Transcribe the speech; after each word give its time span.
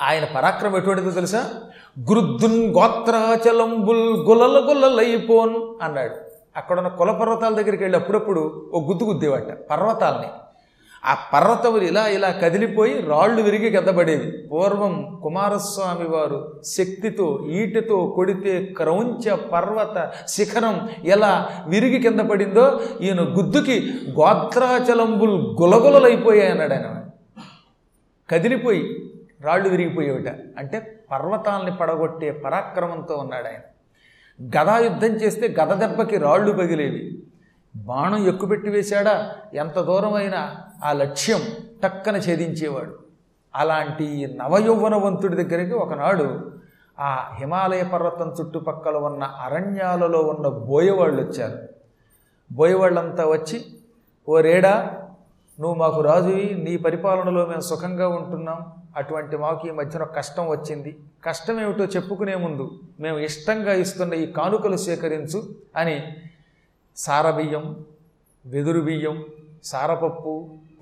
ఆయన 0.00 0.24
పరాక్రమం 0.24 0.76
ఎటువంటిదో 0.76 1.10
తెలుసా? 1.10 1.50
గృద్ధున్ 2.12 2.74
గోత్రాచలంబుల్ 2.74 4.16
గులల 4.16 4.66
గుల్లలైపోన్ 4.68 5.82
అన్నాడు. 5.82 6.14
అక్కడున్న 6.56 6.88
కుల 6.88 7.10
పర్వతాల 7.10 7.54
దగ్గరికి 7.54 7.84
వెళ్ళి 7.84 7.98
అప్పుడప్పుడు 7.98 8.70
ఓ 8.74 8.80
గుద్దు 8.80 9.04
గుద్దేవాట 9.04 9.52
పర్వతాలని. 9.70 10.26
ఆ 11.04 11.16
పర్వతములు 11.34 11.82
ఇలా 11.82 12.08
ఇలా 12.08 12.30
కదిలిపోయి 12.30 13.02
రాళ్ళు 13.02 13.42
విరిగి 13.42 13.70
గద్దబడేవి. 13.70 14.48
పూర్వం 14.48 15.20
కుమారస్వామి 15.22 16.08
వారు 16.08 16.60
శక్తితో 16.64 17.46
ఈటతో 17.50 18.12
కొడితే 18.16 18.74
క్రౌంచ 18.76 19.34
పర్వత 19.34 20.10
శిఖరం 20.28 20.88
ఎలా 21.04 21.48
విరిగి 21.66 21.98
కింద 21.98 22.20
పడిందో 22.20 22.80
ఈయన 23.00 23.20
గుద్దుకి 23.20 23.90
గోత్రాచలంబులు 24.10 25.56
గులగులలైపోయాయి 25.62 26.50
అన్నాడు 26.50 26.72
ఆయన. 26.72 27.04
కదిలిపోయి 28.30 28.97
రాళ్ళు 29.42 29.68
విరిగిపోయేవిట. 29.68 30.28
అంటే 30.58 31.04
పర్వతాల్ని 31.10 31.76
పడగొట్టే 31.76 32.30
పరాక్రమంతో 32.30 33.16
ఉన్నాడు 33.16 33.46
ఆయన. 33.46 33.60
గదా 34.58 34.78
యుద్ధం 34.78 35.08
చేస్తే 35.08 35.54
గద 35.60 35.78
దెబ్బకి 35.78 36.16
రాళ్ళు 36.16 36.52
పగిలేవి. 36.52 37.22
బాణం 37.76 38.28
ఎక్కుపెట్టి 38.28 38.70
వేశాడా? 38.70 39.32
ఎంత 39.54 39.80
దూరమైనా 39.80 40.56
ఆ 40.84 40.92
లక్ష్యం 40.92 41.40
టక్కన 41.82 42.16
ఛేదించేవాడు. 42.16 42.98
అలాంటి 43.54 44.36
నవయౌవనవంతుడి 44.36 45.44
దగ్గరికి 45.44 45.72
ఒకనాడు 45.72 46.52
ఆ 47.00 47.34
హిమాలయ 47.34 47.84
పర్వతం 47.84 48.34
చుట్టుపక్కల 48.40 48.96
ఉన్న 48.96 49.24
అరణ్యాలలో 49.24 50.18
ఉన్న 50.18 50.48
బోయవాళ్ళు 50.48 51.22
వచ్చారు. 51.22 51.58
బోయవాళ్ళంతా 52.52 53.24
వచ్చి 53.24 53.64
ఓ 54.28 54.40
రేడా 54.40 54.98
నువ్వు 55.60 55.74
మాకు 55.74 56.00
రాజువి 56.00 56.56
నీ 56.58 56.76
పరిపాలనలో 56.76 57.46
మేము 57.46 57.60
సుఖంగా 57.60 58.08
ఉంటున్నాం. 58.08 58.77
అటువంటి 58.96 59.36
మాకు 59.36 59.68
ఈ 59.68 59.70
మధ్యన 59.70 60.04
కష్టం 60.04 60.50
వచ్చింది. 60.50 60.96
కష్టం 61.24 61.60
ఏమిటో 61.60 61.84
చెప్పుకునే 61.84 62.34
ముందు 62.34 62.70
మేము 63.00 63.18
ఇష్టంగా 63.18 63.72
ఇస్తున్న 63.72 64.14
ఈ 64.14 64.26
కానుకలు 64.32 64.76
సేకరించు 64.76 65.54
అని 65.76 65.96
సారబియ్యం 66.96 67.84
వెదురు 68.46 68.80
బియ్యం 68.80 69.24
సారపప్పు 69.64 70.32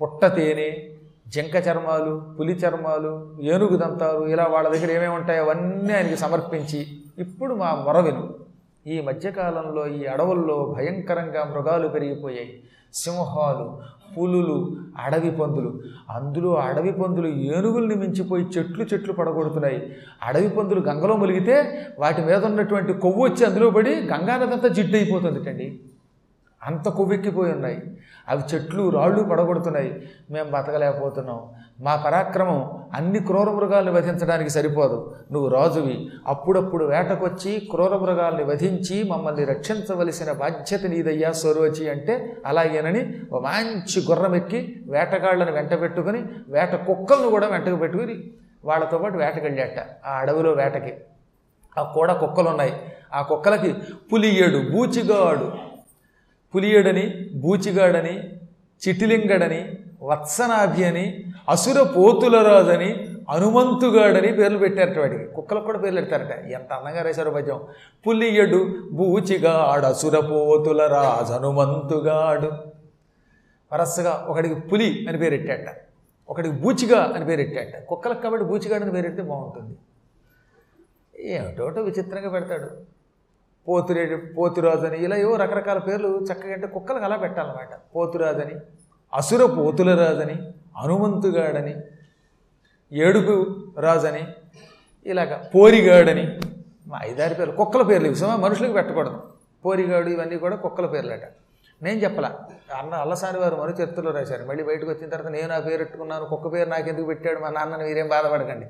పుట్ట 0.01 0.25
తేనె 0.25 0.69
జంక 1.27 1.55
చర్మాలు 1.55 2.35
పులి 2.39 2.53
చర్మాలు 2.53 3.37
ఏనుగు 3.41 3.77
దంతాలు 3.77 4.27
ఇలా 4.27 4.45
వాళ్ళ 4.47 4.69
దగ్గర 4.69 4.91
ఏమేమి 4.91 5.15
ఉంటాయో 5.15 5.43
అవన్నీ 5.43 5.93
ఆయనకి 5.93 6.17
సమర్పించి 6.17 6.79
ఇప్పుడు 7.17 7.53
మా 7.53 7.75
మొర 7.75 7.99
విను. 7.99 8.46
ఈ 8.87 9.01
మధ్యకాలంలో 9.01 9.87
ఈ 9.87 10.05
అడవుల్లో 10.05 10.75
భయంకరంగా 10.77 11.41
మృగాలు 11.43 11.87
పెరిగిపోయాయి. 11.87 12.59
సింహాలు 12.93 13.65
పులులు 14.13 14.75
అడవి 14.97 15.31
పందులు. 15.31 15.79
అందులో 16.09 16.55
అడవి 16.55 16.91
పందులు 16.91 17.27
ఏనుగుల్ని 17.27 17.95
మించిపోయి 17.95 18.45
చెట్లు 18.57 18.83
చెట్లు 18.83 19.13
పడగొడుతున్నాయి. 19.13 19.95
అడవి 20.23 20.49
పందులు 20.49 20.79
గంగలో 20.79 21.17
ములిగితే 21.17 21.85
వాటి 21.99 22.21
మీద 22.21 22.45
ఉన్నటువంటి 22.45 22.93
కొవ్వు 22.93 23.23
వచ్చి 23.23 23.45
అందులో 23.45 23.69
పడి 23.69 23.89
గంగానదంతా 23.89 24.67
జిడ్డు 24.67 24.97
అయిపోతుందిటండి 24.97 25.79
అంత 26.67 26.89
కొవ్వెక్కిపోయి 26.89 27.51
ఉన్నాయి. 27.51 27.81
అవి 28.29 28.55
చెట్లు 28.55 28.89
రాళ్ళు 28.89 29.23
పడగొడుతున్నాయి. 29.23 30.09
మేము 30.31 30.51
బతకలేకపోతున్నాం. 30.51 31.41
మా 31.79 31.95
పరాక్రమం 31.95 32.83
అన్ని 32.93 33.19
క్రూర 33.19 33.51
మృగాల్ని 33.51 33.91
వధించడానికి 33.91 34.49
సరిపోదు. 34.49 35.15
నువ్వు 35.31 35.49
రాజువి. 35.49 36.09
అప్పుడప్పుడు 36.27 36.85
వేటకొచ్చి 36.85 37.67
క్రూర 37.71 37.97
మృగాల్ని 37.97 38.43
వధించి 38.43 39.03
మమ్మల్ని 39.03 39.45
రక్షించవలసిన 39.45 40.31
బాధ్యత 40.31 40.85
నీదయ్యా 40.85 41.31
సరోచి 41.31 41.89
అంటే 41.89 42.37
అలాగేనని 42.45 43.13
ఒక 43.31 43.43
మంచి 43.43 44.05
గుర్రం 44.09 44.35
ఎక్కి 44.35 44.81
వేటగాళ్ళని 44.87 45.51
వెంట 45.51 45.81
పెట్టుకుని 45.81 46.23
వేట 46.49 46.75
కుక్కలను 46.75 47.29
కూడా 47.29 47.47
వెంటకు 47.47 47.75
పెట్టుకుని 47.75 48.23
వాళ్ళతో 48.65 48.97
పాటు 48.97 49.17
వేటకెళ్ళాట 49.17 49.87
ఆ 50.05 50.11
అడవిలో 50.11 50.51
వేటకి. 50.51 50.93
ఆ 51.77 51.83
కూడా 51.83 52.13
కుక్కలు 52.13 52.49
ఉన్నాయి 52.49 52.73
ఆ 53.13 53.21
కుక్కలకి 53.21 53.73
పులియేడు 54.13 54.71
బూచిగాడు 54.71 55.66
పులియడని 56.55 57.29
బూచిగాడని 57.33 58.15
చిటిలింగడని 58.81 59.61
వత్సనాభి 60.01 60.83
అని 60.83 61.05
అసుర 61.49 61.81
పోతులరాజని 61.81 62.89
హనుమంతుగాడని 63.29 64.33
పేర్లు 64.33 64.57
పెట్టారట 64.57 64.97
వాడికి. 64.97 65.25
కుక్కలకు 65.25 65.65
కూడా 65.65 65.79
పేర్లు 65.79 66.01
పెడతారట. 66.01 66.45
ఎంత 66.45 66.73
అందంగా 66.73 67.01
రాశారు 67.01 67.29
పద్యం 67.29 67.59
పులియడు 68.07 68.59
బూచిగాడు 68.91 69.85
అసుర 69.85 70.19
పోతుల 70.19 70.81
రాజు 70.87 71.33
హనుమంతుగాడు. 71.33 72.51
వరసగా 73.73 74.25
ఒకడికి 74.29 74.55
పులి 74.55 75.05
అని 75.09 75.17
పేరు 75.17 75.37
పెట్టాట 75.37 75.75
ఒకడికి 76.29 76.55
బూచిగా 76.55 76.99
అని 77.15 77.25
పేరు 77.25 77.43
పెట్టాట 77.43 77.83
కుక్కలకు 77.83 78.21
కాబట్టి 78.21 78.45
బూచిగాడు 78.45 78.83
అని 78.83 78.91
పేరు 78.91 79.03
పెడితే 79.03 79.21
బాగుంటుంది. 79.21 79.75
ఏమిటోటో 81.19 81.81
విచిత్రంగా 81.81 82.29
పెడతాడు. 82.29 82.96
పోతురేడు 83.67 84.15
పోతురాజని 84.37 84.97
ఇలా 84.97 85.15
ఏవో 85.17 85.35
రకరకాల 85.35 85.77
పేర్లు 85.77 86.09
చక్కగా 86.23 86.53
అంటే 86.53 86.67
కుక్కలకు 86.67 87.03
అలా 87.03 87.15
పెట్టాలన్నమాట. 87.15 87.73
పోతురాజని 87.95 88.55
అసుర 89.13 89.45
పోతుల 89.45 89.95
రాజని 89.95 90.53
హనుమంతుగాడని 90.77 91.75
ఏడుపు 92.91 93.35
రాజని 93.79 94.27
ఇలాగ 95.05 95.41
పోరిగాడని 95.55 96.39
మా 96.87 96.99
ఐదారు 97.03 97.33
పేర్లు 97.33 97.55
కుక్కల 97.55 97.81
పేర్లు 97.81 98.07
ఇవి 98.07 98.37
మనుషులకు 98.37 98.73
పెట్టకూడదు. 98.73 99.19
పోరిగాడు 99.65 100.09
ఇవన్నీ 100.09 100.37
కూడా 100.37 100.55
కుక్కల 100.55 100.85
పేర్లట. 100.85 101.25
నేను 101.83 101.99
చెప్పలా 101.99 102.39
అన్న 102.79 102.93
అల్లసాని 102.93 103.39
వారు 103.39 103.55
మరో 103.55 103.69
చరిత్రలో 103.69 104.11
రాశారు. 104.11 104.43
మళ్ళీ 104.45 104.63
బయటకు 104.63 104.89
వచ్చిన 104.91 105.09
తర్వాత 105.09 105.31
నేను 105.31 105.53
ఆ 105.53 105.59
పేరు 105.59 105.77
పెట్టుకున్నాను 105.77 106.25
కుక్క 106.25 106.53
పేరు 106.53 106.69
నాకు 106.69 106.89
ఎందుకు 106.89 107.07
పెట్టాడు 107.07 107.39
మా 107.39 107.49
నాన్నని 107.49 107.83
మీరేం 107.83 108.07
బాధపడకండి. 108.07 108.67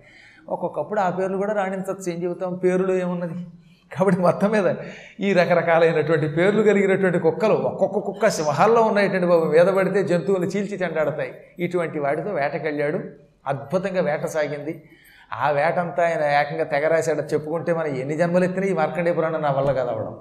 ఒక్కొక్కప్పుడు 0.49 0.99
ఆ 0.99 1.09
పేర్లు 1.09 1.37
కూడా 1.37 1.53
రాణించవచ్చు 1.53 2.13
ఏం 2.13 2.23
చెబుతాం? 2.23 2.55
పేరులో 2.55 2.93
ఏమున్నది? 2.95 3.37
కాబట్టి 3.93 4.21
మొత్తం 4.21 4.51
మీద 4.51 4.75
ఈ 5.19 5.33
రకరకాలైనటువంటి 5.33 6.27
పేర్లు 6.27 6.63
కలిగినటువంటి 6.63 7.19
కుక్కలు 7.19 7.53
ఒక్కొక్క 7.53 7.99
కుక్క 7.99 8.29
సింహాల్లో 8.29 8.81
ఉన్నటువంటి 8.81 9.27
బాబు 9.27 9.45
మీద 9.45 9.65
పడితే 9.65 10.03
జంతువులు 10.03 10.45
చీల్చి 10.45 10.75
చెండాడతాయి. 10.75 11.33
ఇటువంటి 11.59 11.99
వాటితో 11.99 12.29
వేటకెళ్ళాడు 12.29 12.99
అద్భుతంగా 13.47 14.01
వేట 14.01 14.25
సాగింది. 14.25 14.83
ఆ 15.33 15.51
వేటంతా 15.51 16.03
ఆయన 16.03 16.41
ఏకంగా 16.41 16.63
తెగరాశాడు 16.63 17.21
చెప్పుకుంటే 17.21 17.73
మనం 17.73 17.87
ఎన్ని 17.87 18.17
జన్మలు 18.17 18.43
ఎత్తినా 18.43 18.67
ఈ 18.67 18.73
మార్కండే 18.73 19.13
పురాణం 19.13 19.41
నా 19.41 19.51
వల్ల 19.51 19.71
కదవడం 19.71 20.17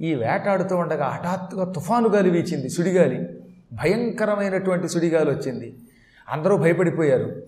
ఈ 0.00 0.10
ఈ 0.10 0.14
వేటాడుతూ 0.14 0.76
ఉండగా 0.76 1.04
హఠాత్తుగా 1.04 1.72
తుఫాను 1.72 2.08
గాలి 2.08 2.30
వీచింది 2.30 2.68
సుడిగాలి. 2.68 3.40
భయంకరమైనటువంటి 3.72 4.88
సుడిగాలి 4.88 5.30
వచ్చింది. 5.30 5.74
అందరూ 6.28 6.56
భయపడిపోయారు. 6.56 7.42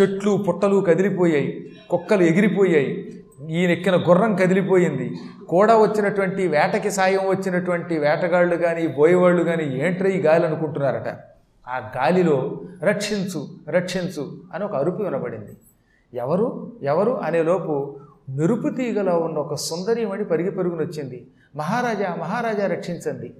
చెట్లు 0.00 0.44
పుట్టలు 0.48 0.84
కదిలిపోయాయి. 0.88 1.72
కుక్కలు 1.90 2.22
ఎగిరిపోయాయి. 2.22 3.19
ఈయన 3.48 3.70
ఎక్కిన 3.70 3.96
గుర్రం 3.96 4.36
కదిలిపోయింది. 4.36 5.16
కూడా 5.48 5.76
వచ్చినటువంటి 5.76 6.48
వేటకి 6.48 6.90
సాయం 6.90 7.28
వచ్చినటువంటి 7.28 7.98
వేటగాళ్ళు 7.98 8.56
కానీ 8.56 8.86
బోయేవాళ్ళు 8.86 9.44
కానీ 9.44 9.64
ఏంట్రా 9.64 10.08
ఈ 10.08 10.20
గాలి 10.20 10.46
అనుకుంటున్నారట? 10.46 11.08
ఆ 11.68 11.78
గాలిలో 11.96 12.60
రక్షించు 12.82 13.48
రక్షించు 13.68 14.38
అని 14.54 14.64
ఒక 14.64 14.74
అరుపు 14.74 15.02
వినబడింది. 15.02 15.56
ఎవరు? 16.14 16.72
ఎవరు? 16.82 17.20
అనేలోపు 17.20 17.96
మెరుపు 18.28 18.68
తీగలో 18.68 19.16
ఉన్న 19.16 19.38
ఒక 19.38 19.54
సుందరీమణి 19.54 20.24
పరిగి 20.24 20.50
పరుగుని 20.50 20.82
వచ్చింది. 20.82 21.26
మహారాజా 21.56 22.16
మహారాజా 22.20 22.66
రక్షించండి. 22.66 23.34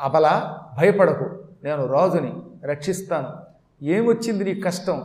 అబలా 0.00 0.56
భయపడకు. 0.78 1.24
నేను 1.64 1.86
రాజుని 1.86 2.32
రక్షిస్తాను. 2.64 3.28
ఏమొచ్చింది 3.84 4.44
నీ 4.44 4.60
కష్టం? 4.60 5.02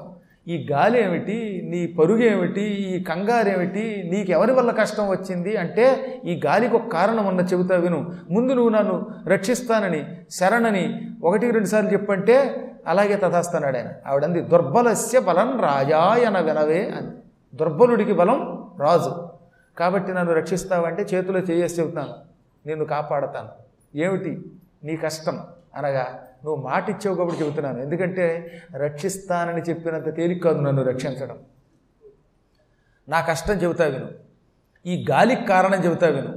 ఈ 0.47 0.67
గాలి 0.71 1.03
ఏమిటి? 1.03 1.67
నీ 1.69 1.87
పరుగు 1.87 2.23
ఏమిటి? 2.23 2.61
ఈ 2.61 3.03
కంగారు 3.03 3.49
ఏమిటి? 3.49 4.09
నీకెవరి 4.11 4.51
వల్ల 4.51 4.71
కష్టం 4.71 5.07
వచ్చింది? 5.07 5.57
అంటే 5.57 6.21
ఈ 6.25 6.41
గాలికి 6.45 6.75
ఒక 6.75 6.87
కారణం 6.87 7.25
ఉన్న 7.25 7.41
చెబుతా 7.41 7.75
విను. 7.75 8.11
ముందు 8.31 8.53
నువ్వు 8.53 8.69
నన్ను 8.69 9.07
రక్షిస్తానని 9.27 10.05
శరణని 10.31 11.01
ఒకటి 11.23 11.51
రెండు 11.51 11.67
సార్లు 11.67 11.89
చెప్పంటే 11.89 12.69
అలాగే 12.87 13.15
తథాస్తానాడు 13.15 13.77
ఆయన. 13.77 13.87
ఆవిడంది 14.07 14.41
దుర్బలస్య 14.41 15.19
బలం 15.19 15.61
రాజాయన 15.61 16.39
వినవే 16.39 16.93
అని. 16.97 17.07
దుర్బలుడికి 17.57 18.13
బలం 18.13 18.69
రాజు. 18.79 19.27
కాబట్టి 19.77 20.13
నన్ను 20.13 20.33
రక్షిస్తావంటే 20.33 21.03
చేతిలో 21.13 21.39
చేయేసి 21.39 21.81
చెబుతాను. 21.81 22.13
నిన్ను 22.67 22.85
కాపాడతాను. 22.85 23.49
ఏమిటి? 23.97 24.41
నీ 24.83 24.95
కష్టం 24.95 25.39
అనగా 25.75 26.19
నువ్వు 26.45 26.63
మాట 26.63 26.89
ఇచ్చావు 26.89 27.15
కాబట్టి 27.15 27.43
చెబుతున్నాను. 27.43 27.81
ఎందుకంటే 27.81 28.51
రక్షిస్తానని 28.75 29.61
చెప్పినంత 29.61 30.15
తేలిక 30.15 30.43
కాదు 30.43 30.59
నన్ను 30.59 30.83
రక్షించడం. 30.83 31.37
నా 33.09 33.21
కష్టం 33.21 33.53
చెబుతా 33.53 33.85
విను. 33.85 34.05
ఈ 34.85 35.05
గాలికి 35.11 35.45
కారణం 35.45 35.85
చెబుతా 35.85 36.07
విను. 36.07 36.33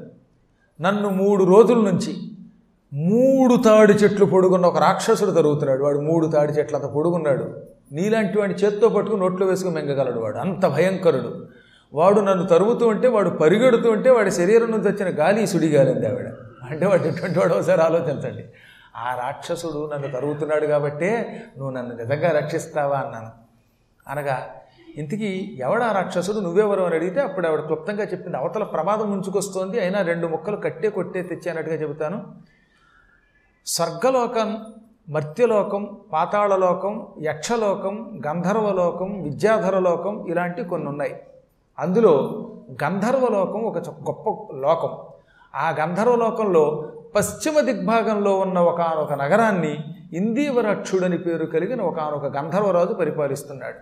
నన్ను 0.80 1.08
మూడు 1.08 1.44
రోజుల 1.44 1.76
నుంచి 1.76 2.16
మూడు 2.92 3.62
తాడి 3.62 3.92
చెట్లు 3.92 4.24
పొడుగున్న 4.24 4.66
ఒక 4.66 4.78
రాక్షసుడు 4.78 5.30
తరుగుతున్నాడు. 5.30 5.82
వాడు 5.82 5.98
మూడు 5.98 6.26
తాడి 6.26 6.52
చెట్లు 6.52 6.76
అంత 6.76 6.86
పొడుగున్నాడు. 6.86 7.62
నీలాంటి 7.92 8.38
వాడిని 8.38 8.58
చేత్తో 8.58 8.88
పట్టుకుని 8.88 9.22
నోట్లో 9.22 9.46
వేసుకుని 9.46 9.74
మెంగగలడు 9.74 10.20
వాడు. 10.20 10.36
అంత 10.36 10.66
భయంకరుడు. 10.66 11.46
వాడు 11.94 12.20
నన్ను 12.20 12.46
తరుగుతూ 12.46 12.88
ఉంటే 12.88 13.08
వాడు 13.08 13.30
పరిగెడుతూ 13.30 13.90
ఉంటే 13.90 14.10
వాడి 14.10 14.30
శరీరం 14.30 14.70
నుంచి 14.70 14.88
వచ్చిన 14.92 15.18
గాలి 15.18 15.46
సుడిగాలింది 15.46 16.06
ఆవిడ. 16.06 16.28
అంటే 16.70 16.86
వాడు 16.86 17.02
ఎటువంటి 17.02 17.38
వాడు 17.38 17.54
ఒకసారి 17.54 17.80
ఆలోచించండి. 17.80 18.44
ఆ 18.96 19.14
రాక్షసుడు 19.14 19.90
నన్ను 19.94 20.10
తరుగుతున్నాడు 20.10 20.66
కాబట్టే 20.66 21.43
నువ్వు 21.58 21.75
నన్ను 21.75 21.96
నిజంగా 21.96 22.31
రక్షిస్తావా 22.40 22.98
అన్నాను. 22.98 23.31
అనగా 24.08 24.46
ఇంతకీ 24.96 25.56
ఎవడా 25.60 25.93
రాక్షసుడు? 25.93 26.38
నువ్వెవరు 26.38 26.82
అని 26.82 26.94
అడిగితే 26.94 27.20
అప్పుడు 27.20 27.46
ఆవిడ 27.46 27.60
క్లుప్తంగా 27.60 28.04
చెప్పింది 28.04 28.37
అవతల 28.37 28.64
ప్రమాదం 28.64 29.10
ముంచుకొస్తోంది 29.10 29.81
అయినా 29.81 30.02
రెండు 30.02 30.26
ముక్కలు 30.26 30.56
కట్టే 30.56 30.88
కొట్టే 30.88 31.22
తెచ్చానట్టుగా 31.22 31.76
చెబుతాను. 31.76 32.34
స్వర్గలోకం 33.66 34.66
మర్త్యలోకం 35.08 36.00
పాతాళలోకం 36.12 37.06
యక్షలోకం 37.22 38.22
గంధర్వలోకం 38.26 39.22
విద్యాధరలోకం 39.22 40.26
ఇలాంటి 40.26 40.64
కొన్ని 40.64 40.88
ఉన్నాయి 40.88 41.16
అందులో 41.78 42.12
గంధర్వలోకం 42.84 43.62
ఒక 43.62 43.78
గొప్ప 43.78 44.54
లోకం. 44.54 44.99
ఆ 45.54 45.70
గంధర్వలోకంలో 45.70 46.92
పశ్చిమ 47.14 47.60
దిగ్భాగంలో 47.60 48.38
ఉన్న 48.38 48.58
ఒకనొక 48.58 49.12
నగరాన్ని 49.12 49.84
ఇందీవరక్షుడని 50.12 51.18
పేరు 51.18 51.46
కలిగిన 51.46 51.80
ఒకనొక 51.80 52.24
గంధర్వరాజు 52.36 52.92
పరిపాలిస్తున్నాడు. 52.92 53.78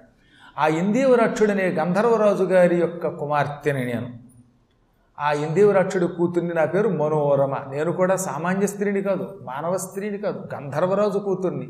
ఆ 0.58 0.66
ఇందీవరక్షుడనే 0.66 1.68
గంధర్వరాజు 1.68 2.44
గారి 2.44 2.76
యొక్క 2.76 3.08
కుమార్తెని 3.08 3.84
నేను. 3.84 4.10
ఆ 5.20 5.32
ఇందీవరక్షుడు 5.32 6.06
కూతుర్ని 6.06 6.54
నా 6.54 6.64
పేరు 6.64 6.88
మనోరమ. 6.88 7.56
నేను 7.70 7.92
కూడా 7.92 8.16
సామాన్య 8.16 8.66
స్త్రీని 8.66 9.02
కాదు 9.02 9.38
మానవ 9.42 9.76
స్త్రీని 9.76 10.18
కాదు 10.18 10.54
గంధర్వరాజు 10.54 11.18
కూతుర్ని. 11.18 11.68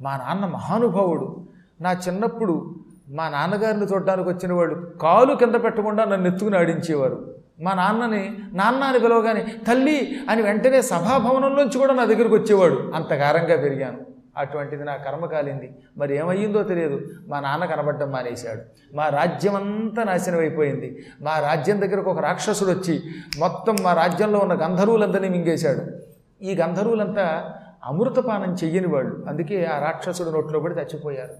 మా 0.00 0.16
నాన్న 0.16 0.46
మహానుభావుడు. 0.46 1.44
నా 1.80 1.92
చిన్నప్పుడు 1.92 2.74
మా 3.08 3.28
నాన్నగారిని 3.28 3.86
చూడడానికి 3.86 4.28
వచ్చిన 4.28 4.52
వాళ్ళు 4.52 4.92
కాలు 5.02 5.34
కింద 5.34 5.54
పెట్టకుండా 5.54 6.04
నన్ను 6.04 6.28
ఎత్తుకుని 6.28 6.56
ఆడించేవారు. 6.56 7.34
మా 7.62 7.74
నాన్నని 7.74 8.38
నాన్న 8.52 8.82
అని 8.82 8.98
పిలవగానే 8.98 9.46
తల్లి 9.68 10.16
అని 10.28 10.42
వెంటనే 10.42 10.82
సభాభవనంలోంచి 10.82 11.78
కూడా 11.78 11.94
నా 11.94 12.04
దగ్గరికి 12.04 12.34
వచ్చేవాడు. 12.34 12.92
అంత 12.94 13.12
గారంగా 13.12 13.56
పెరిగాను. 13.56 14.16
అటువంటిది 14.36 14.84
నా 14.84 14.96
కర్మ 14.96 15.26
కాలింది. 15.26 15.78
మరి 15.98 16.16
ఏమయ్యిందో 16.16 16.62
తెలియదు. 16.62 17.00
మా 17.28 17.40
నాన్న 17.40 17.64
కనబడ్డం 17.64 18.10
మానేశాడు. 18.10 18.62
మా 18.96 19.08
రాజ్యం 19.08 19.56
అంతా 19.56 20.04
నాశనం 20.04 20.38
అయిపోయింది. 20.38 21.06
మా 21.20 21.38
రాజ్యం 21.38 21.80
దగ్గరకు 21.80 22.10
ఒక 22.10 22.20
రాక్షసుడు 22.20 22.70
వచ్చి 22.70 23.02
మొత్తం 23.38 23.76
మా 23.82 23.92
రాజ్యంలో 23.92 24.38
ఉన్న 24.38 24.54
గంధర్వులందరినీ 24.54 25.28
మింగేశాడు. 25.28 25.82
ఈ 26.44 26.54
గంధర్వులంతా 26.54 27.54
అమృతపానం 27.84 28.54
చెయ్యని 28.64 28.86
వాళ్ళు. 28.86 29.24
అందుకే 29.28 29.64
ఆ 29.64 29.78
రాక్షసుడు 29.78 30.30
నోట్లో 30.30 30.60
పడి 30.60 30.74
చచ్చిపోయారు. 30.74 31.34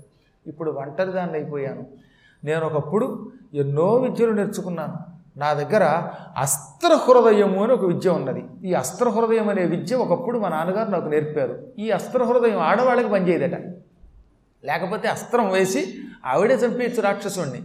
ఇప్పుడు 0.47 0.71
ఒంటరిదాన్ని 0.71 1.35
అయిపోయాను 1.35 1.87
నేను 2.45 2.67
ఒకప్పుడు 2.67 3.33
ఎన్నో 3.55 3.95
విద్యలు 3.95 4.33
నేర్చుకున్నాను. 4.33 5.16
నా 5.37 5.53
దగ్గర 5.53 5.85
అస్త్రహృదయము 6.37 7.63
అని 7.63 7.73
ఒక 7.73 7.85
విద్య 7.85 8.11
ఉన్నది. 8.11 8.45
ఈ 8.65 8.73
అస్త్ర 8.73 9.09
హృదయం 9.09 9.49
అనే 9.49 9.65
విద్య 9.65 9.97
ఒకప్పుడు 9.97 10.39
మా 10.39 10.49
నాన్నగారు 10.49 10.91
నాకు 10.91 11.09
నేర్పారు. 11.09 11.67
ఈ 11.79 11.91
అస్త్రహృదయం 11.91 12.59
ఆడవాళ్ళకి 12.59 13.09
పనిచేయదట. 13.09 13.59
లేకపోతే 14.65 15.09
అస్త్రం 15.09 15.51
వేసి 15.51 15.95
ఆవిడే 16.27 16.55
చంపేయచ్చు 16.55 17.03
రాక్షసుణ్ణి. 17.03 17.63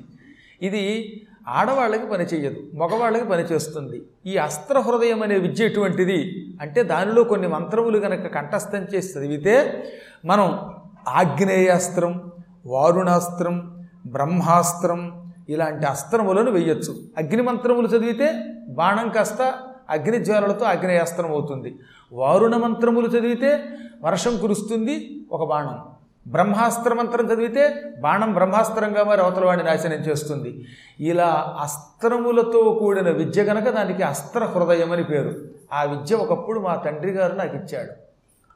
ఇది 0.61 1.21
ఆడవాళ్ళకి 1.47 2.07
పనిచేయదు 2.07 2.59
మగవాళ్ళకి 2.73 3.25
పనిచేస్తుంది 3.25 4.01
ఈ 4.25 4.37
అస్త్ర 4.37 4.79
హృదయం 4.79 5.21
అనే 5.21 5.37
విద్య 5.37 5.65
ఎటువంటిది? 5.65 6.47
అంటే 6.61 6.83
దానిలో 6.83 7.23
కొన్ని 7.23 7.47
మంత్రములు 7.47 7.99
కనుక 7.99 8.27
కంఠస్థం 8.27 8.83
చేసి 8.95 9.19
చదివితే 9.19 9.83
మనం 10.25 10.59
ఆగ్నేయాస్త్రం 11.07 12.31
వారుణాస్త్రం 12.65 13.85
బ్రహ్మాస్త్రం 14.07 15.20
ఇలాంటి 15.51 15.85
అస్త్రములను 15.85 16.51
వెయ్యొచ్చు 16.51 16.93
అగ్ని 17.17 17.41
మంత్రములు 17.41 17.87
చదివితే 17.87 18.27
బాణం 18.69 19.09
కాస్త 19.09 19.41
అగ్నిజ్వాలలతో 19.89 20.65
అగ్నేయాస్త్రం 20.65 21.31
అవుతుంది. 21.31 21.75
వారుణ 22.13 22.55
మంత్రములు 22.55 23.07
చదివితే 23.07 23.63
వర్షం 24.03 24.37
కురుస్తుంది 24.37 24.95
ఒక 25.31 25.49
బాణం. 25.49 25.79
బ్రహ్మాస్త్ర 26.27 26.93
మంత్రం 26.93 27.25
చదివితే 27.25 27.63
బాణం 27.99 28.33
బ్రహ్మాస్త్రంగా 28.33 29.03
మరి 29.03 29.21
అవతల 29.21 29.45
వాడిని 29.45 29.67
నాశనం 29.67 30.01
చేస్తుంది. 30.07 30.65
ఇలా 30.99 31.57
అస్త్రములతో 31.61 32.77
కూడిన 32.79 33.09
విద్య 33.09 33.43
గనక 33.43 33.69
దానికి 33.69 34.03
అస్త్ర 34.03 34.43
హృదయం 34.43 34.91
అని 34.91 35.03
పేరు. 35.03 35.33
ఆ 35.73 35.83
విద్య 35.83 36.15
ఒకప్పుడు 36.15 36.59
మా 36.59 36.75
తండ్రి 36.75 37.11
గారు 37.11 37.35
నాకు 37.35 37.55
ఇచ్చాడు. 37.55 37.91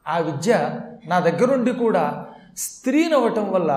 ఆ 0.08 0.18
విద్య 0.18 0.70
నా 1.08 1.20
దగ్గరుండి 1.20 1.72
కూడా 1.72 2.26
స్త్రీనవ్వటం 2.58 3.52
వల్ల 3.52 3.72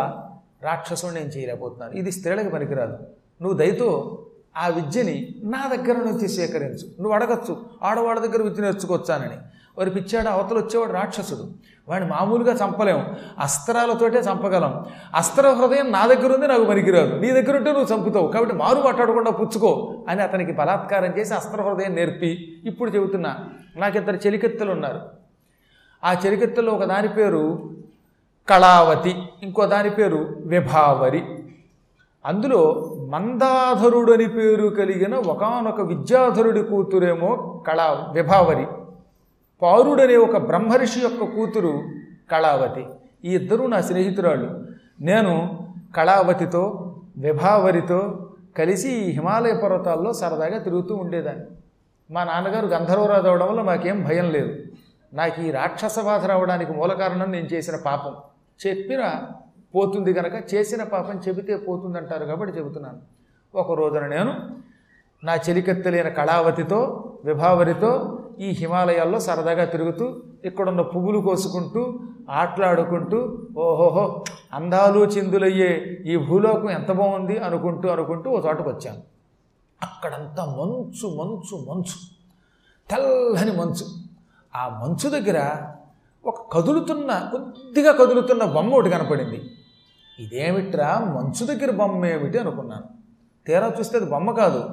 రాక్షసుని 0.62 1.14
నేను 1.14 1.26
చేయలేకపోతున్నాను. 1.26 1.92
ఇది 1.92 2.12
స్త్రీలకు 2.12 2.48
పనికిరాదు. 2.48 2.98
నువ్వు 3.42 3.58
దయతో 3.58 4.18
ఆ 4.56 4.68
విద్యని 4.68 5.34
నా 5.42 5.70
దగ్గర 5.74 5.96
నుంచి 5.98 6.28
సేకరించు. 6.28 7.02
నువ్వు 7.02 7.12
అడగచ్చు 7.12 7.66
ఆడవాళ్ళ 7.82 8.20
దగ్గర 8.20 8.42
విద్య 8.42 8.62
నేర్చుకొచ్చానని. 8.62 9.36
వారి 9.78 9.90
పిచ్చాడు 9.90 10.28
అవతల 10.28 10.56
వచ్చేవాడు 10.56 10.92
రాక్షసుడు. 10.92 11.50
వాడిని 11.88 12.10
మామూలుగా 12.10 12.52
చంపలేం 12.52 13.16
అస్త్రాలతోటే 13.38 14.18
చంపగలం. 14.18 14.86
అస్త్ర 15.14 15.48
హృదయం 15.48 15.92
నా 15.92 16.06
దగ్గర 16.06 16.34
ఉంది 16.34 16.48
నాకు 16.48 16.64
పనికిరాదు. 16.64 17.16
నీ 17.16 17.30
దగ్గర 17.30 17.56
ఉంటే 17.56 17.72
నువ్వు 17.72 17.96
చంపుతావు. 17.96 18.28
కాబట్టి 18.28 18.54
మారు 18.54 18.80
మాట్లాడకుండా 18.80 19.30
పుచ్చుకో 19.30 20.04
అని 20.08 20.22
అతనికి 20.22 20.52
బలాత్కారం 20.52 21.18
చేసి 21.18 21.34
అస్త్ర 21.34 21.62
హృదయం 21.62 21.94
నేర్పి. 21.94 22.62
ఇప్పుడు 22.64 22.90
చెబుతున్నా 22.90 23.48
నాకు 23.76 23.98
ఇద్దరు 23.98 24.16
చెలికెత్తలు 24.16 24.70
ఉన్నారు. 24.70 25.00
ఆ 26.04 26.12
చెలికెత్తలో 26.26 26.72
ఒక 26.72 26.84
దాని 26.84 27.08
పేరు 27.08 27.70
కళావతి 28.50 29.22
ఇంకో 29.42 29.66
దాని 29.66 29.90
పేరు 29.90 30.36
విభావరి. 30.46 31.24
అందులో 32.26 32.92
మందాధరుడు 33.08 34.12
అని 34.12 34.28
పేరు 34.28 34.68
కలిగిన 34.68 35.14
ఒకానొక 35.14 35.80
విద్యాధరుడి 35.80 36.62
కూతురేమో 36.62 37.64
కళా 37.68 38.08
విభావరి. 38.12 38.66
పారుడనే 39.62 40.16
ఒక 40.16 40.36
బ్రహ్మర్షి 40.36 41.00
యొక్క 41.00 41.24
కూతురు 41.24 41.82
కళావతి. 42.30 42.86
ఈ 43.24 43.34
ఇద్దరు 43.34 43.66
నా 43.66 43.80
స్నేహితురాళ్ళు. 43.80 44.66
నేను 45.00 45.58
కళావతితో 45.96 46.94
విభావరితో 47.18 48.30
కలిసి 48.58 48.88
ఈ 48.88 49.10
హిమాలయ 49.10 49.54
పర్వతాల్లో 49.64 50.12
సరదాగా 50.12 50.58
తిరుగుతూ 50.58 50.94
ఉండేదాన్ని. 50.94 51.44
మా 52.10 52.24
నాన్నగారు 52.24 52.66
గంధర్వరాజు 52.66 53.28
అవడం 53.28 53.48
వల్ల 53.48 53.62
మాకేం 53.62 54.04
భయం 54.04 54.30
లేదు. 54.30 54.54
నాకు 55.14 55.40
ఈ 55.40 55.50
రాక్షస 55.50 55.98
బాధ 55.98 56.26
రావడానికి 56.26 56.72
మూల 56.72 56.92
కారణం 56.92 57.32
నేను 57.32 57.46
చేసిన 57.46 57.76
పాపం. 57.76 58.14
చెప్పిన 58.66 59.02
పోతుంది 59.74 60.12
కనుక 60.12 60.36
చేసిన 60.54 60.82
పాపం 60.82 61.16
చెబితే 61.28 61.56
పోతుంది 61.56 61.98
అంటారు 61.98 62.24
కాబట్టి 62.24 62.52
చెబుతున్నాను. 62.58 63.00
ఒక 63.54 63.72
రోజున 63.78 64.06
నేను 64.06 64.32
నా 65.24 65.34
చెలికెత్తలేని 65.34 66.10
కళావతితో 66.10 66.80
విభావరితో 67.24 67.90
ఈ 68.40 68.48
హిమాలయాల్లో 68.50 69.18
సరదాగా 69.18 69.64
తిరుగుతూ 69.64 70.06
ఇక్కడున్న 70.44 70.80
పువ్వులు 70.80 71.18
కోసుకుంటూ 71.18 71.82
ఆటలాడుకుంటూ 72.40 73.18
ఓహోహో 73.64 74.04
అందాలు 74.52 75.00
చిందులయ్యే 75.04 75.70
ఈ 76.06 76.16
భూలోకం 76.16 76.70
ఎంత 76.70 76.90
బాగుంది 76.92 77.38
అనుకుంటూ 77.38 77.88
అనుకుంటూ 77.88 78.30
ఓ 78.30 78.38
చోటకు 78.46 78.68
వచ్చాను. 78.70 79.02
అక్కడంతా 79.82 80.42
మంచు 80.58 81.06
మంచు 81.20 81.56
మంచు 81.68 81.96
తెల్లని 82.90 83.52
మంచు. 83.58 83.86
ఆ 84.54 84.62
మంచు 84.82 85.08
దగ్గర 85.16 85.38
ఒక 86.24 86.52
కదులుతున్న 86.52 87.28
కొద్దిగా 87.32 87.92
కదులుతున్న 87.92 88.44
బొమ్మ 88.44 88.74
ఒకటి 88.74 88.90
కనపడింది. 88.90 89.50
ఇదేమిట్రా 90.18 90.98
మంచు 90.98 91.46
దగ్గర 91.46 91.70
బొమ్మ 91.70 92.06
ఏమిటి 92.06 92.38
అనుకున్నాను. 92.38 92.84
తీరా 93.46 93.72
చూస్తే 93.80 93.96
అది 93.96 94.10
బొమ్మ 94.10 94.30
కాదు 94.30 94.64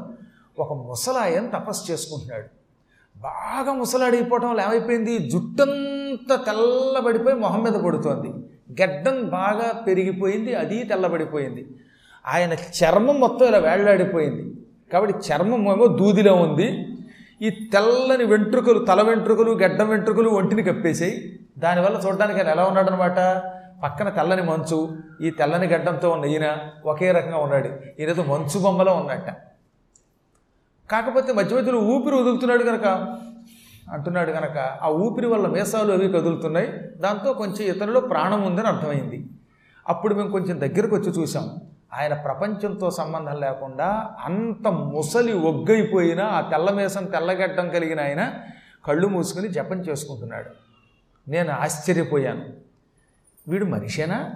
ఒక 0.59 0.73
ముసలాయన 0.73 1.47
తపస్సు 1.47 1.91
చేసుకుంటున్నాడు. 1.91 2.45
బాగా 3.17 3.73
ముసలాడిపోవటం 3.73 4.49
వల్ల 4.49 4.61
ఏమైపోయింది? 4.61 5.29
జుట్టంతా 5.29 6.35
తెల్లబడిపోయి 6.35 7.35
మొహం 7.35 7.63
మీద 7.63 7.73
పడుతోంది. 7.73 8.27
గడ్డం 8.81 9.29
బాగా 9.29 9.81
పెరిగిపోయింది 9.81 10.55
అది 10.55 10.83
తెల్లబడిపోయింది. 10.83 11.67
ఆయన 12.27 12.53
చర్మం 12.53 13.19
మొత్తం 13.19 13.45
ఇలా 13.45 13.57
వేళ్ళాడిపోయింది 13.57 14.53
కాబట్టి 14.93 15.17
చర్మం 15.27 15.71
ఏమో 15.71 15.87
దూదిలో 15.87 16.35
ఉంది. 16.35 16.94
ఈ 17.41 17.49
తెల్లని 17.73 18.23
వెంట్రుకలు 18.23 18.85
తల 18.85 19.01
వెంట్రుకలు 19.01 19.51
గడ్డం 19.51 19.89
వెంట్రుకలు 19.89 20.29
ఒంటిని 20.29 20.63
కప్పేసాయి. 20.63 21.39
దానివల్ల 21.57 22.01
చూడడానికి 22.07 22.39
ఆయన 22.39 22.49
ఎలా 22.49 22.65
ఉన్నాడనమాట 22.65 23.19
పక్కన 23.83 24.09
తెల్లని 24.09 24.41
మంచు 24.41 24.97
ఈ 25.21 25.29
తెల్లని 25.29 25.67
గడ్డంతో 25.67 26.09
ఉన్న 26.09 26.25
ఈయన 26.25 26.57
ఒకే 26.85 27.11
రకంగా 27.11 27.37
ఉన్నాడు. 27.37 27.69
ఈయనతో 27.99 28.23
మంచు 28.23 28.59
బొమ్మలో 28.59 28.93
ఉన్నట్ట. 28.93 29.29
కాకపోతే 30.91 31.33
మధ్య 31.33 31.55
మధ్యలో 31.55 31.79
ఊపిరి 31.79 32.15
వదులుతున్నాడు 32.15 32.63
కనుక 32.63 33.17
అంటున్నాడు 33.91 34.31
కనుక 34.31 34.57
ఆ 34.57 34.87
ఊపిరి 34.89 35.27
వల్ల 35.27 35.47
మేసాలు 35.47 35.93
అవి 35.93 36.07
కదులుతున్నాయి. 36.07 36.67
దాంతో 36.97 37.33
కొంచెం 37.33 37.75
ఇతరులో 37.75 37.99
ప్రాణం 37.99 38.43
ఉందని 38.43 38.67
అర్థమైంది. 38.67 39.25
అప్పుడు 39.87 40.15
మేము 40.15 40.31
కొంచెం 40.31 40.61
దగ్గరకు 40.61 40.95
వచ్చి 40.95 41.21
చూసాం 41.21 41.49
ఆయన 41.93 42.13
ప్రపంచంతో 42.13 42.91
సంబంధం 42.91 43.39
లేకుండా 43.39 44.15
అంత 44.23 44.67
ముసలి 44.67 45.33
ఒగ్గైపోయిన 45.33 46.21
ఆ 46.21 46.41
తెల్లమేసం 46.41 47.05
తెల్లగడ్డం 47.05 47.69
కలిగిన 47.69 48.01
ఆయన 48.01 48.33
కళ్ళు 48.85 49.07
మూసుకుని 49.07 49.47
జపం 49.47 49.79
చేసుకుంటున్నాడు. 49.79 50.49
నేను 51.29 51.51
ఆశ్చర్యపోయాను. 51.51 52.45
వీడు 53.47 53.65
మనిషేనా? 53.65 54.31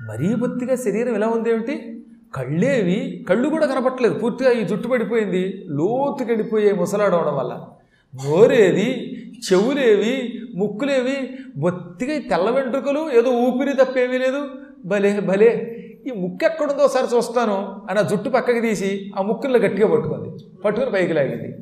మరీ 0.00 0.34
బొత్తిగా 0.34 0.76
శరీరం 0.76 1.14
ఎలా 1.14 1.26
ఉంది 1.26 1.50
ఏమిటి 1.50 2.04
కళ్ళేవి 2.34 3.26
కళ్ళు 3.28 3.48
కూడా 3.48 3.66
కనపట్లేదు 3.66 4.14
పూర్తిగా 4.14 4.50
ఈ 4.50 4.64
జుట్టు 4.64 4.88
పడిపోయింది. 4.88 5.64
లోతుకి 5.66 6.30
వెళ్ళిపోయే 6.30 6.72
ముసలాడవడం 6.72 7.36
వల్ల. 7.36 7.66
నోరేది 8.14 9.10
చెవులేవి 9.52 10.40
ముక్కులేవి 10.54 11.38
బొత్తిగా 11.56 12.36
తెల్ల 12.36 12.50
వెంట్రుకలు 12.50 13.10
ఏదో 13.10 13.30
ఊపిరి 13.30 13.72
తప్పేమీ 13.72 14.18
లేదు. 14.18 14.48
భలే 14.84 15.20
భలే. 15.20 15.73
ఈ 16.06 16.10
ముక్కు 16.10 16.46
ఎక్కడుందో 16.46 16.84
ఒకసారి 16.84 17.16
చూస్తాను 17.16 17.86
అని 17.90 17.98
ఆ 17.98 18.02
జుట్టు 18.02 18.28
పక్కకి 18.28 18.60
తీసి 18.60 19.12
ఆ 19.18 19.22
ముక్కుల్లో 19.22 19.58
గట్టిగా 19.58 19.92
పట్టుకుంది. 19.92 20.60
పట్టుకుని 20.64 20.92
పైకి 20.92 21.12
లాగింది. 21.12 21.56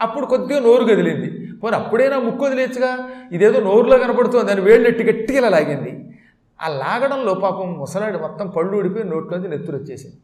అప్పుడు 0.00 0.26
కొద్దిగా 0.26 0.60
నోరు 0.60 0.84
కదిలింది 0.84 1.56
పోనీ 1.56 1.76
అప్పుడైనా 1.76 2.18
ముక్కు 2.18 2.44
వదిలేచ్చుగా 2.44 3.10
ఇదేదో 3.32 3.60
నోరులో 3.60 3.98
కనపడుతుంది 3.98 4.52
అని 4.52 4.60
వేళ్ళు 4.60 4.88
ఎట్టి 4.88 5.04
గట్టిగా 5.04 5.38
ఇలా 5.38 5.48
లాగింది. 5.48 6.18
ఆ 6.62 6.68
లాగడంలో 6.68 7.34
పాపం 7.34 7.72
ముసలాడు 7.72 8.18
మొత్తం 8.18 8.50
పళ్ళు 8.50 8.76
ఊడిపోయి 8.76 9.04
నోట్లోంచి 9.04 9.48
నెత్తురు 9.48 9.76
వచ్చేసింది. 9.76 10.16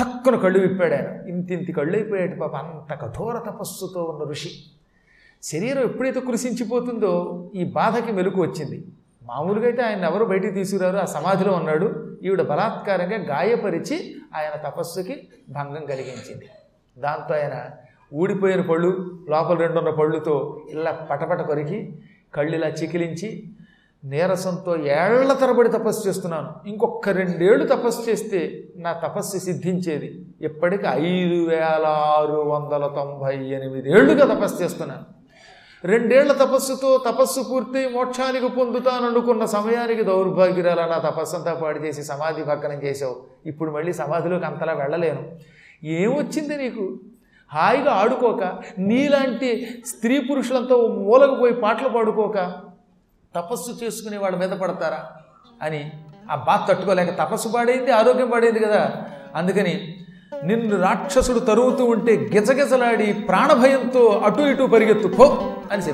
టక్కున 0.00 0.36
కళ్ళు 0.36 0.58
విప్పాడు 0.58 0.94
ఆయన. 0.94 1.30
ఇంత 1.52 1.76
కళ్ళు 1.76 1.96
అయిపోయాడు 1.96 2.40
పాప. 2.40 2.56
అంత 2.56 2.94
కఠోర 3.00 3.38
తపస్సుతో 3.38 4.02
ఉన్న 4.02 4.30
ఋషి. 4.30 4.50
శరీరం 5.42 5.82
ఎప్పుడైతే 5.82 6.20
కృషించిపోతుందో 6.20 7.44
ఈ 7.54 7.64
బాధకి 7.64 8.12
మెలకు 8.12 8.42
వచ్చింది. 8.42 8.84
మామూలుగా 9.26 9.66
అయితే 9.66 9.82
ఆయన 9.82 10.04
ఎవరు 10.04 10.24
బయటికి 10.24 10.54
తీసుకురారు? 10.54 10.96
ఆ 10.96 11.04
సమాధిలో 11.04 11.52
ఉన్నాడు. 11.52 12.16
ఈవిడ 12.22 12.42
బలాత్కారంగా 12.42 13.16
గాయపరిచి 13.16 14.14
ఆయన 14.36 14.68
తపస్సుకి 14.68 15.28
భంగం 15.48 15.84
కలిగించింది. 15.84 16.48
దాంతో 16.98 17.34
ఆయన 17.34 17.70
ఊడిపోయిన 18.14 18.60
పళ్ళు 18.60 19.18
లోపల 19.30 19.56
రెండున్న 19.56 19.90
పళ్ళుతో 19.90 20.66
ఇలా 20.70 20.90
పటపట 20.90 21.40
కొరికి 21.40 21.98
కళ్ళు 22.34 22.56
ఇలా 22.56 22.68
చికిలించి 22.68 23.44
నీరసంతో 24.04 24.76
ఏళ్ళ 24.76 25.32
తరబడి 25.32 25.68
తపస్సు 25.68 26.08
చేస్తున్నాను. 26.08 26.68
ఇంకొక 26.68 27.08
రెండేళ్ళు 27.08 27.66
తపస్సు 27.66 28.10
చేస్తే 28.10 28.64
నా 28.76 28.92
తపస్సు 28.92 29.38
సిద్ధించేది. 29.38 30.26
ఇప్పటికి 30.40 30.86
ఐదు 30.86 31.48
వేల 31.48 31.86
ఆరు 31.86 32.32
వందల 32.32 32.86
తొంభై 32.86 33.36
ఎనిమిది 33.36 33.90
ఏళ్ళుగా 33.90 34.34
తపస్సు 34.34 34.62
చేస్తున్నాను. 34.62 35.15
రెండేళ్ళ 35.84 36.32
తపస్సుతో 36.32 37.04
తపస్సు 37.06 37.40
పూర్తి 37.40 37.88
మోక్షానికి 37.88 38.48
పొందుతాననుకున్న 38.48 39.44
సమయానికి 39.44 40.02
దౌర్భాగ్యురాల 40.02 40.86
నా 40.86 40.98
తపస్సంతా 40.98 41.54
పాడు 41.54 41.78
చేసి 41.78 42.04
సమాధి 42.04 42.42
భగ్నం 42.42 42.82
చేసావు 42.82 43.16
ఇప్పుడు 43.46 43.70
మళ్ళీ 43.70 43.92
సమాధిలోకి 43.92 44.44
అంతలా 44.44 44.72
వెళ్ళలేను. 44.72 45.32
ఏమొచ్చింది 45.84 46.56
నీకు? 46.56 46.98
హాయిగా 47.52 47.92
ఆడుకోక 47.92 48.52
నీలాంటి 48.78 49.68
స్త్రీ 49.86 50.20
పురుషులంతా 50.20 50.76
మూలకు 50.76 51.34
పోయి 51.34 51.52
పాటలు 51.52 51.88
పాడుకోక 51.88 52.52
తపస్సు 53.36 53.84
చేసుకునే 53.84 54.18
వాళ్ళ 54.18 54.36
మీద 54.36 54.50
పడతారా? 54.50 55.06
అని 55.62 55.90
ఆ 56.30 56.34
బాధ 56.34 56.70
తట్టుకోలేక 56.70 57.18
తపస్సు 57.18 57.48
పాడైంది 57.48 57.90
ఆరోగ్యం 57.90 58.30
పాడైంది 58.30 58.58
కదా. 58.58 58.92
అందుకని 59.34 60.04
నిన్ను 60.44 60.82
రాక్షసుడు 60.82 61.38
తరువుతూ 61.38 61.84
ఉంటే 61.84 62.16
గిజగిజలాడి 62.16 63.12
ప్రాణభయంతో 63.12 64.22
అటు 64.24 64.40
ఇటు 64.40 64.62
పరిగెత్తుకో 64.62 65.55
Anh 65.68 65.82
sẽ. 65.82 65.92